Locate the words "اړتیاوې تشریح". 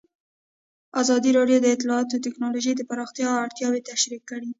3.45-4.21